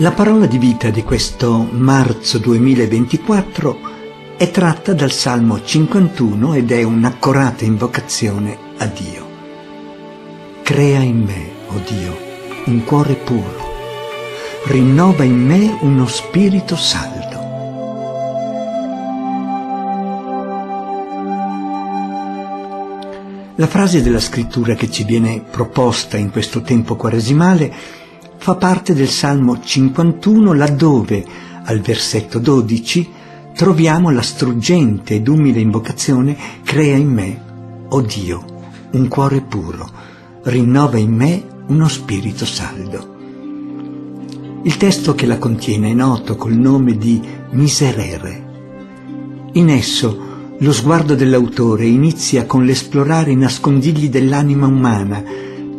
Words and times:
La 0.00 0.12
parola 0.12 0.46
di 0.46 0.56
vita 0.56 0.88
di 0.88 1.02
questo 1.02 1.68
marzo 1.72 2.38
2024 2.38 3.80
è 4.38 4.50
tratta 4.50 4.94
dal 4.94 5.12
Salmo 5.12 5.62
51 5.62 6.54
ed 6.54 6.70
è 6.70 6.82
un'accorata 6.82 7.66
invocazione 7.66 8.56
a 8.78 8.86
Dio. 8.86 9.28
Crea 10.62 11.00
in 11.00 11.22
me, 11.22 11.50
o 11.66 11.74
oh 11.74 11.82
Dio, 11.86 12.16
un 12.64 12.82
cuore 12.84 13.12
puro, 13.12 13.58
rinnova 14.68 15.22
in 15.22 15.44
me 15.44 15.76
uno 15.82 16.06
spirito 16.06 16.76
saldo. 16.76 17.18
La 23.56 23.66
frase 23.66 24.00
della 24.00 24.18
scrittura 24.18 24.72
che 24.72 24.90
ci 24.90 25.04
viene 25.04 25.42
proposta 25.42 26.16
in 26.16 26.30
questo 26.30 26.62
tempo 26.62 26.96
quaresimale 26.96 27.98
fa 28.40 28.54
parte 28.54 28.94
del 28.94 29.10
Salmo 29.10 29.60
51 29.60 30.54
laddove, 30.54 31.22
al 31.62 31.80
versetto 31.80 32.38
12, 32.38 33.10
troviamo 33.54 34.10
la 34.10 34.22
struggente 34.22 35.16
ed 35.16 35.28
umile 35.28 35.60
invocazione 35.60 36.34
Crea 36.64 36.96
in 36.96 37.08
me, 37.12 37.42
o 37.86 37.96
oh 37.96 38.00
Dio, 38.00 38.42
un 38.92 39.08
cuore 39.08 39.42
puro, 39.42 39.86
rinnova 40.44 40.96
in 40.96 41.12
me 41.12 41.44
uno 41.66 41.86
spirito 41.86 42.46
saldo. 42.46 43.18
Il 44.62 44.74
testo 44.78 45.14
che 45.14 45.26
la 45.26 45.36
contiene 45.36 45.90
è 45.90 45.94
noto 45.94 46.36
col 46.36 46.54
nome 46.54 46.96
di 46.96 47.20
Miserere. 47.50 48.48
In 49.52 49.68
esso 49.68 50.28
lo 50.58 50.72
sguardo 50.72 51.14
dell'autore 51.14 51.84
inizia 51.84 52.46
con 52.46 52.64
l'esplorare 52.64 53.32
i 53.32 53.36
nascondigli 53.36 54.08
dell'anima 54.08 54.66
umana, 54.66 55.22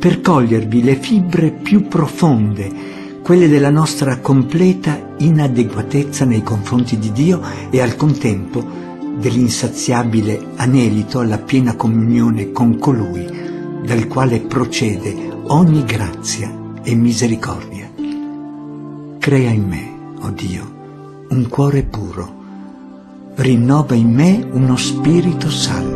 per 0.02 0.20
cogliervi 0.20 0.82
le 0.82 0.96
fibre 0.96 1.52
più 1.52 1.88
profonde, 1.88 3.20
quelle 3.22 3.48
della 3.48 3.70
nostra 3.70 4.18
completa 4.18 5.14
inadeguatezza 5.18 6.26
nei 6.26 6.42
confronti 6.42 6.98
di 6.98 7.12
Dio 7.12 7.40
e 7.70 7.80
al 7.80 7.96
contempo 7.96 8.66
dell'insaziabile 9.20 10.54
anelito 10.56 11.20
alla 11.20 11.38
piena 11.38 11.76
comunione 11.76 12.52
con 12.52 12.80
colui 12.80 13.28
dal 13.86 14.08
quale 14.08 14.40
procede 14.40 15.16
ogni 15.50 15.86
grazia 15.86 16.52
e 16.82 16.96
misericordia. 16.96 17.88
Crea 19.20 19.52
in 19.52 19.68
me, 19.68 19.92
o 20.20 20.26
oh 20.26 20.32
Dio, 20.32 20.74
un 21.30 21.48
cuore 21.48 21.84
puro, 21.84 22.40
rinnova 23.36 23.94
in 23.94 24.12
me 24.12 24.48
uno 24.52 24.76
spirito 24.78 25.48
saldo 25.52 25.91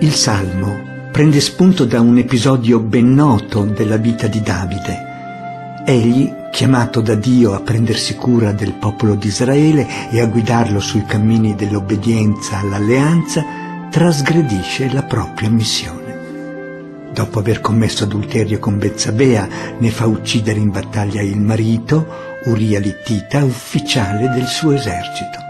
Il 0.00 0.14
Salmo 0.14 1.10
prende 1.10 1.40
spunto 1.40 1.84
da 1.84 2.00
un 2.00 2.18
episodio 2.18 2.78
ben 2.78 3.14
noto 3.14 3.64
della 3.64 3.96
vita 3.96 4.28
di 4.28 4.40
Davide. 4.40 5.82
Egli, 5.84 6.32
chiamato 6.52 7.00
da 7.00 7.16
Dio 7.16 7.52
a 7.52 7.60
prendersi 7.60 8.14
cura 8.14 8.52
del 8.52 8.74
popolo 8.74 9.16
di 9.16 9.26
Israele 9.26 10.08
e 10.12 10.20
a 10.20 10.26
guidarlo 10.26 10.78
sui 10.78 11.04
cammini 11.04 11.56
dell'obbedienza 11.56 12.58
all'alleanza, 12.58 13.44
trasgredisce 13.90 14.88
la 14.92 15.02
propria 15.02 15.50
missione. 15.50 17.10
Dopo 17.12 17.40
aver 17.40 17.60
commesso 17.60 18.04
adulterio 18.04 18.60
con 18.60 18.78
Bezzabea, 18.78 19.48
ne 19.78 19.90
fa 19.90 20.06
uccidere 20.06 20.60
in 20.60 20.70
battaglia 20.70 21.22
il 21.22 21.40
marito, 21.40 22.06
Uria 22.44 22.78
Littita, 22.78 23.42
ufficiale 23.42 24.28
del 24.28 24.46
suo 24.46 24.70
esercito. 24.70 25.47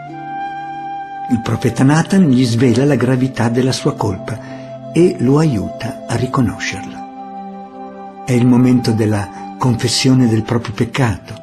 Il 1.30 1.42
profeta 1.42 1.84
Nathan 1.84 2.30
gli 2.30 2.42
svela 2.44 2.86
la 2.86 2.94
gravità 2.94 3.50
della 3.50 3.72
sua 3.72 3.94
colpa 3.94 4.92
e 4.92 5.16
lo 5.18 5.36
aiuta 5.38 6.06
a 6.06 6.16
riconoscerla. 6.16 8.24
È 8.24 8.32
il 8.32 8.46
momento 8.46 8.92
della 8.92 9.56
confessione 9.58 10.26
del 10.26 10.42
proprio 10.42 10.72
peccato 10.72 11.34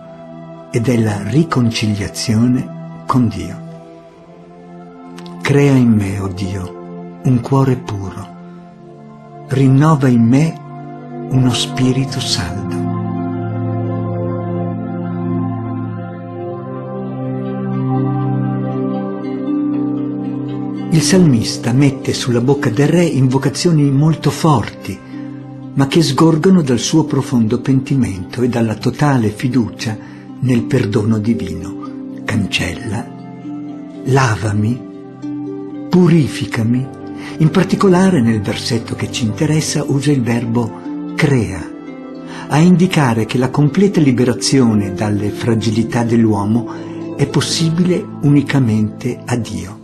e 0.71 0.81
della 0.81 1.21
riconciliazione 1.29 3.03
con 3.05 3.27
Dio. 3.27 3.63
Crea 5.41 5.75
in 5.75 5.91
me, 5.91 6.19
o 6.19 6.23
oh 6.23 6.29
Dio, 6.29 7.19
un 7.23 7.39
cuore 7.41 7.75
puro. 7.75 8.33
Rinnova 9.49 10.07
in 10.07 10.23
me 10.23 10.59
uno 11.29 11.53
spirito 11.53 12.19
saldo. 12.19 12.84
Il 20.91 21.01
salmista 21.01 21.73
mette 21.73 22.13
sulla 22.13 22.39
bocca 22.39 22.69
del 22.69 22.87
re 22.87 23.03
invocazioni 23.03 23.89
molto 23.91 24.29
forti, 24.29 24.97
ma 25.73 25.87
che 25.87 26.01
sgorgono 26.01 26.61
dal 26.61 26.79
suo 26.79 27.03
profondo 27.03 27.59
pentimento 27.59 28.41
e 28.41 28.47
dalla 28.47 28.75
totale 28.75 29.29
fiducia 29.29 29.97
nel 30.39 30.63
perdono 30.63 31.17
divino. 31.17 32.21
Cancella, 32.23 33.05
lavami, 34.05 34.79
purificami. 35.89 36.87
In 37.39 37.49
particolare 37.49 38.21
nel 38.21 38.41
versetto 38.41 38.95
che 38.95 39.11
ci 39.11 39.25
interessa 39.25 39.83
usa 39.85 40.11
il 40.11 40.21
verbo 40.21 41.13
crea, 41.15 41.61
a 42.47 42.57
indicare 42.59 43.25
che 43.25 43.37
la 43.37 43.49
completa 43.49 43.99
liberazione 43.99 44.93
dalle 44.93 45.29
fragilità 45.29 46.03
dell'uomo 46.03 47.15
è 47.17 47.27
possibile 47.27 48.01
unicamente 48.21 49.19
a 49.25 49.35
Dio 49.35 49.83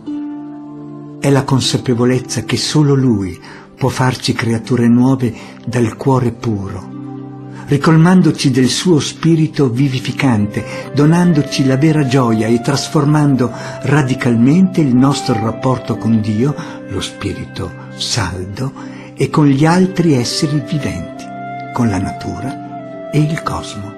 è 1.22 1.30
la 1.30 1.44
consapevolezza 1.44 2.42
che 2.42 2.56
solo 2.56 2.96
Lui 2.96 3.40
può 3.76 3.88
farci 3.88 4.32
creature 4.32 4.88
nuove 4.88 5.32
dal 5.64 5.96
cuore 5.96 6.32
puro, 6.32 7.62
ricolmandoci 7.66 8.50
del 8.50 8.66
suo 8.66 8.98
spirito 8.98 9.70
vivificante, 9.70 10.90
donandoci 10.92 11.64
la 11.64 11.76
vera 11.76 12.04
gioia 12.08 12.48
e 12.48 12.60
trasformando 12.60 13.52
radicalmente 13.82 14.80
il 14.80 14.96
nostro 14.96 15.34
rapporto 15.34 15.96
con 15.96 16.20
Dio, 16.20 16.56
lo 16.88 17.00
spirito 17.00 17.70
saldo, 17.94 18.72
e 19.14 19.30
con 19.30 19.46
gli 19.46 19.64
altri 19.64 20.14
esseri 20.14 20.60
viventi, 20.68 21.24
con 21.72 21.88
la 21.88 21.98
natura 21.98 23.10
e 23.12 23.20
il 23.20 23.40
cosmo. 23.44 23.94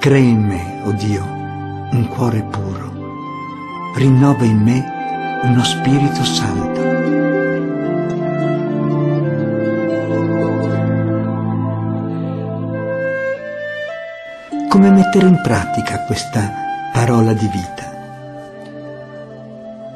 Crea 0.00 0.18
in 0.18 0.40
me, 0.40 0.80
o 0.82 0.88
oh 0.88 0.92
Dio, 0.94 1.22
un 1.92 2.08
cuore 2.08 2.42
puro, 2.50 3.92
rinnova 3.94 4.44
in 4.44 4.58
me 4.60 4.96
uno 5.42 5.62
Spirito 5.62 6.24
Santo. 6.24 6.80
Come 14.68 14.90
mettere 14.90 15.28
in 15.28 15.40
pratica 15.42 16.04
questa 16.06 16.52
parola 16.92 17.32
di 17.32 17.48
vita? 17.48 17.88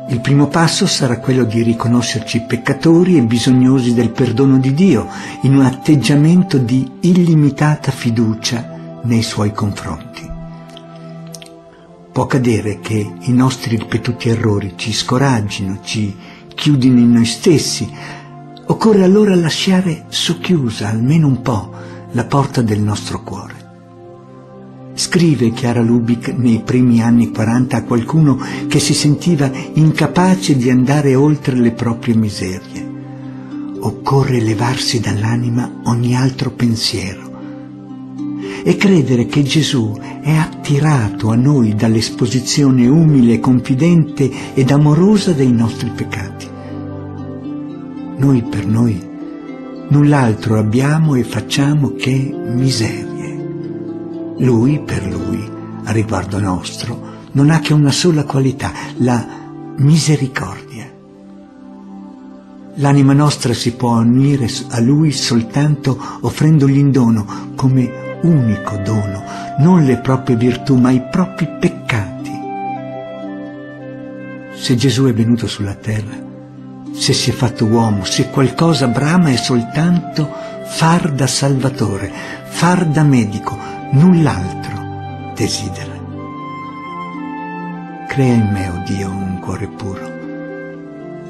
Il 0.08 0.20
primo 0.20 0.47
passo 0.48 0.86
sarà 0.86 1.19
quello 1.19 1.44
di 1.44 1.62
riconoscerci 1.62 2.42
peccatori 2.42 3.16
e 3.16 3.22
bisognosi 3.22 3.94
del 3.94 4.10
perdono 4.10 4.58
di 4.58 4.75
Dio 4.75 5.08
in 5.42 5.56
un 5.56 5.64
atteggiamento 5.64 6.58
di 6.58 6.98
illimitata 7.00 7.91
fiducia 7.91 9.00
nei 9.04 9.22
suoi 9.22 9.52
confronti. 9.52 10.12
Può 12.12 12.25
accadere 12.25 12.78
che 12.81 13.11
i 13.21 13.33
nostri 13.33 13.75
ripetuti 13.77 14.28
errori 14.28 14.75
ci 14.77 14.93
scoraggino, 14.93 15.78
ci 15.83 16.15
chiudino 16.55 16.99
in 16.99 17.11
noi 17.11 17.25
stessi. 17.25 17.91
Occorre 18.67 19.03
allora 19.03 19.34
lasciare 19.34 20.05
socchiusa 20.09 20.91
almeno 20.91 21.26
un 21.26 21.41
po' 21.41 21.73
la 22.11 22.25
porta 22.25 22.61
del 22.61 22.81
nostro 22.81 23.23
cuore. 23.23 23.55
Scrive 24.93 25.53
Chiara 25.53 25.81
Lubic 25.81 26.29
nei 26.29 26.61
primi 26.61 27.00
anni 27.00 27.31
40 27.31 27.79
a 27.79 27.82
qualcuno 27.82 28.38
che 28.69 28.79
si 28.79 28.93
sentiva 28.93 29.50
incapace 29.73 30.55
di 30.55 30.69
andare 30.69 31.15
oltre 31.15 31.56
le 31.56 31.70
proprie 31.70 32.15
miserie. 32.15 32.91
Occorre 33.81 34.38
levarsi 34.38 35.00
dall'anima 35.00 35.81
ogni 35.85 36.15
altro 36.15 36.50
pensiero 36.50 37.31
e 38.64 38.76
credere 38.76 39.26
che 39.26 39.43
Gesù 39.43 39.97
è 40.23 40.32
attirato 40.32 41.31
a 41.31 41.35
noi 41.35 41.75
dall'esposizione 41.75 42.87
umile, 42.87 43.41
confidente 43.41 44.55
ed 44.55 44.70
amorosa 44.70 45.32
dei 45.32 45.50
nostri 45.50 45.91
peccati. 45.91 46.49
Noi 48.17 48.43
per 48.43 48.67
noi 48.67 49.11
null'altro 49.88 50.59
abbiamo 50.59 51.17
e 51.17 51.25
facciamo 51.25 51.93
che 51.94 52.35
miserie. 52.47 54.35
Lui 54.38 54.81
per 54.81 55.06
lui, 55.06 55.44
a 55.85 55.93
riguardo 55.93 56.38
nostro, 56.38 57.11
non 57.32 57.50
ha 57.50 57.61
che 57.61 57.73
una 57.73 57.91
sola 57.91 58.25
qualità, 58.25 58.73
la 58.99 59.26
misericordia. 59.76 60.91
L'anima 62.76 63.12
nostra 63.12 63.53
si 63.53 63.75
può 63.75 63.99
unire 63.99 64.49
a 64.70 64.81
Lui 64.81 65.12
soltanto 65.12 65.99
offrendogli 66.20 66.79
in 66.79 66.91
dono 66.91 67.26
come 67.55 68.12
unico 68.22 68.76
dono, 68.78 69.22
non 69.58 69.84
le 69.84 69.98
proprie 69.98 70.36
virtù, 70.36 70.76
ma 70.76 70.90
i 70.90 71.02
propri 71.10 71.48
peccati. 71.58 72.30
Se 74.54 74.76
Gesù 74.76 75.06
è 75.06 75.12
venuto 75.12 75.46
sulla 75.46 75.74
terra, 75.74 76.16
se 76.94 77.12
si 77.12 77.30
è 77.30 77.32
fatto 77.32 77.64
uomo, 77.64 78.04
se 78.04 78.30
qualcosa 78.30 78.86
brama 78.86 79.30
è 79.30 79.36
soltanto 79.36 80.28
far 80.64 81.10
da 81.10 81.26
salvatore, 81.26 82.10
far 82.44 82.86
da 82.86 83.02
medico, 83.02 83.56
null'altro 83.92 85.32
desidera. 85.34 86.00
Crea 88.08 88.34
in 88.34 88.50
me, 88.52 88.69
o 88.69 88.74
oh 88.74 88.82
Dio, 88.86 89.08
un 89.10 89.38
cuore 89.40 89.66
puro, 89.66 90.10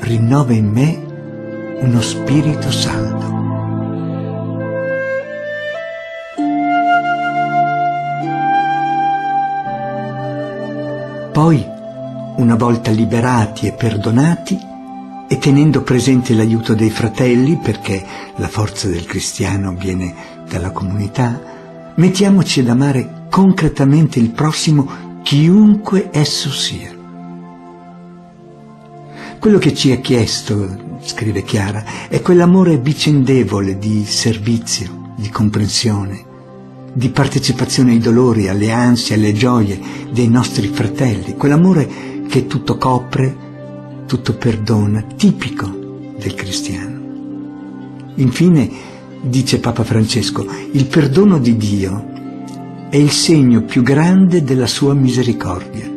rinnova 0.01 0.53
in 0.53 0.69
me 0.69 1.11
uno 1.81 2.01
spirito 2.01 2.71
saldo. 2.71 3.42
Poi, 11.33 11.67
una 12.37 12.57
volta 12.57 12.91
liberati 12.91 13.67
e 13.67 13.73
perdonati, 13.73 14.59
e 15.27 15.39
tenendo 15.39 15.81
presente 15.83 16.35
l'aiuto 16.35 16.75
dei 16.75 16.91
fratelli, 16.91 17.57
perché 17.57 18.05
la 18.37 18.49
forza 18.49 18.87
del 18.89 19.07
cristiano 19.07 19.73
viene 19.73 20.15
dalla 20.47 20.73
comunità, 20.73 21.41
mettiamoci 21.95 22.61
ad 22.61 22.69
amare 22.69 23.25
concretamente 23.31 24.19
il 24.19 24.29
prossimo 24.29 25.21
chiunque 25.23 26.11
esso 26.13 26.51
sia. 26.51 26.95
Quello 29.39 29.57
che 29.57 29.75
ci 29.75 29.91
è 29.91 30.03
chiesto, 30.03 30.99
scrive 31.01 31.45
Chiara, 31.45 32.09
è 32.09 32.21
quell'amore 32.21 32.77
vicendevole 32.77 33.79
di 33.79 34.05
servizio, 34.05 35.15
di 35.17 35.31
comprensione, 35.31 36.25
di 36.93 37.09
partecipazione 37.09 37.93
ai 37.93 37.99
dolori, 37.99 38.49
alle 38.49 38.71
ansie, 38.71 39.15
alle 39.17 39.33
gioie 39.33 39.81
dei 40.11 40.29
nostri 40.29 40.69
fratelli, 40.69 41.37
quell'amore 41.37 41.89
che 42.29 42.47
tutto 42.47 42.77
copre, 42.77 43.37
tutto 44.07 44.35
perdona, 44.35 45.03
tipico 45.17 46.11
del 46.19 46.35
cristiano. 46.35 47.01
Infine, 48.17 48.71
dice 49.23 49.59
Papa 49.59 49.85
Francesco, 49.85 50.47
il 50.73 50.87
perdono 50.87 51.39
di 51.39 51.57
Dio 51.57 52.11
è 52.91 52.97
il 52.97 53.11
segno 53.11 53.63
più 53.63 53.83
grande 53.83 54.43
della 54.43 54.67
sua 54.67 54.93
misericordia. 54.93 55.91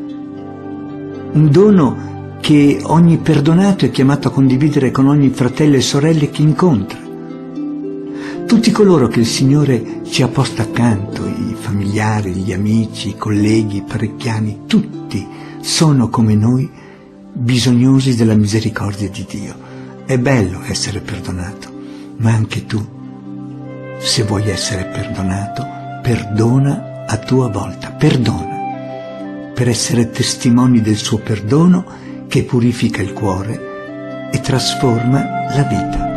Un 1.33 1.49
dono 1.51 2.37
che 2.39 2.79
ogni 2.83 3.17
perdonato 3.17 3.85
è 3.85 3.91
chiamato 3.91 4.29
a 4.29 4.31
condividere 4.31 4.91
con 4.91 5.07
ogni 5.07 5.29
fratello 5.29 5.75
e 5.75 5.81
sorella 5.81 6.25
che 6.27 6.41
incontra. 6.41 7.04
Tutti 8.47 8.69
coloro 8.71 9.07
che 9.07 9.19
il 9.19 9.25
Signore 9.25 10.01
ci 10.03 10.21
ha 10.21 10.27
posto 10.27 10.61
accanto, 10.61 11.25
i 11.25 11.55
familiari, 11.59 12.31
gli 12.31 12.53
amici, 12.53 13.09
i 13.09 13.17
colleghi, 13.17 13.77
i 13.77 13.83
parecchiani, 13.83 14.61
tutti 14.67 15.25
sono 15.61 16.09
come 16.09 16.35
noi 16.35 16.69
bisognosi 17.33 18.15
della 18.15 18.35
misericordia 18.35 19.09
di 19.09 19.25
Dio. 19.27 19.55
È 20.05 20.19
bello 20.19 20.61
essere 20.63 20.99
perdonato, 20.99 21.69
ma 22.17 22.33
anche 22.33 22.67
tu, 22.67 22.85
se 23.97 24.23
vuoi 24.23 24.47
essere 24.47 24.85
perdonato, 24.85 25.65
perdona 26.03 27.05
a 27.07 27.17
tua 27.17 27.49
volta, 27.49 27.89
perdona, 27.89 29.51
per 29.55 29.67
essere 29.67 30.11
testimoni 30.11 30.81
del 30.81 30.97
suo 30.97 31.17
perdono 31.17 31.83
che 32.27 32.43
purifica 32.43 33.01
il 33.01 33.13
cuore 33.13 34.29
e 34.31 34.39
trasforma 34.39 35.23
la 35.55 35.63
vita. 35.63 36.14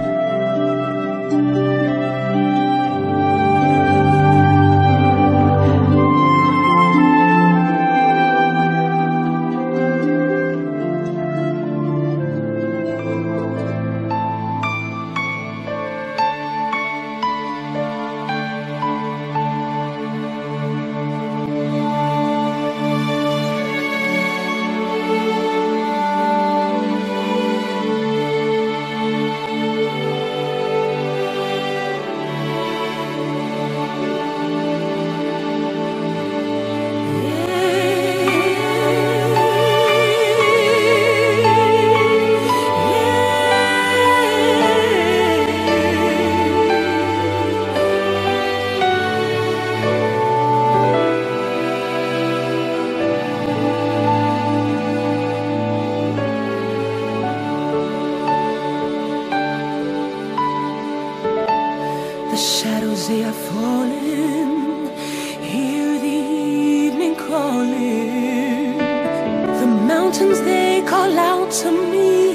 To 71.50 71.72
me, 71.72 72.34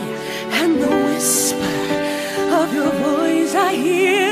and 0.60 0.82
the 0.82 0.88
whisper 0.88 1.56
of 2.52 2.74
your 2.74 2.92
voice 2.92 3.54
I 3.54 3.74
hear. 3.76 4.23